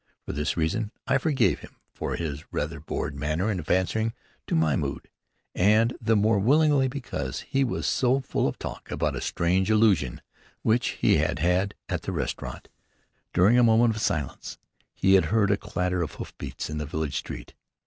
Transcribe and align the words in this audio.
For 0.25 0.33
this 0.33 0.57
reason 0.57 0.89
I 1.05 1.19
forgave 1.19 1.59
him 1.59 1.75
for 1.93 2.15
his 2.15 2.43
rather 2.51 2.79
bored 2.79 3.13
manner 3.15 3.51
of 3.51 3.69
answering 3.69 4.13
to 4.47 4.55
my 4.55 4.75
mood, 4.75 5.09
and 5.53 5.95
the 6.01 6.15
more 6.15 6.39
willingly 6.39 6.87
because 6.87 7.41
he 7.41 7.63
was 7.63 7.87
full 7.99 8.47
of 8.47 8.57
talk 8.57 8.89
about 8.89 9.15
a 9.15 9.21
strange 9.21 9.69
illusion 9.69 10.23
which 10.63 10.97
he 11.03 11.17
had 11.17 11.37
had 11.37 11.75
at 11.87 12.01
the 12.01 12.11
restaurant. 12.13 12.67
During 13.31 13.59
a 13.59 13.63
moment 13.63 13.95
of 13.95 14.01
silence, 14.01 14.57
he 14.91 15.13
had 15.13 15.25
heard 15.25 15.51
a 15.51 15.55
clatter 15.57 16.01
of 16.01 16.13
hoof 16.15 16.35
beats 16.39 16.67
in 16.67 16.79
the 16.79 16.87
village 16.87 17.17
street. 17.17 17.53